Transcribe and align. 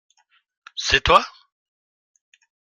C’est 0.75 1.01
toi? 1.03 1.23